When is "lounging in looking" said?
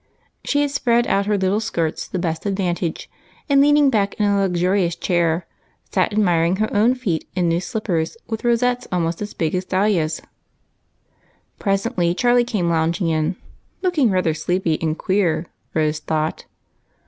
12.67-14.09